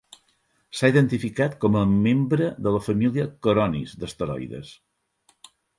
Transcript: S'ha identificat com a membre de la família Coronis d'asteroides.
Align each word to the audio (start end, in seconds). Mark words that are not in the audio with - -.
S'ha 0.77 0.89
identificat 0.93 1.59
com 1.65 1.77
a 1.81 1.85
membre 1.91 2.49
de 2.69 2.75
la 2.79 2.83
família 2.89 3.29
Coronis 3.49 3.95
d'asteroides. 4.03 4.75